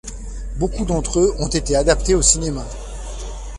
Beaucoup 0.57 0.83
d'entre 0.83 1.19
eux 1.19 1.35
ont 1.37 1.47
été 1.47 1.75
adaptés 1.75 2.15
au 2.15 2.23
cinéma. 2.23 2.65